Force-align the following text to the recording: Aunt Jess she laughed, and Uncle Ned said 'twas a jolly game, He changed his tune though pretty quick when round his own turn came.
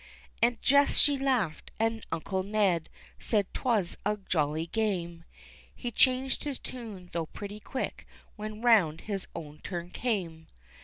Aunt 0.41 0.63
Jess 0.63 0.97
she 0.97 1.15
laughed, 1.15 1.69
and 1.79 2.03
Uncle 2.11 2.41
Ned 2.41 2.89
said 3.19 3.45
'twas 3.53 3.95
a 4.03 4.17
jolly 4.27 4.65
game, 4.65 5.25
He 5.75 5.91
changed 5.91 6.43
his 6.43 6.57
tune 6.57 7.11
though 7.13 7.27
pretty 7.27 7.59
quick 7.59 8.07
when 8.35 8.63
round 8.63 9.01
his 9.01 9.27
own 9.35 9.59
turn 9.63 9.91
came. 9.91 10.47